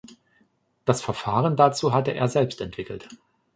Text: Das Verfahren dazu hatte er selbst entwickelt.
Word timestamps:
Das 0.83 1.03
Verfahren 1.03 1.55
dazu 1.55 1.93
hatte 1.93 2.09
er 2.15 2.27
selbst 2.27 2.59
entwickelt. 2.59 3.07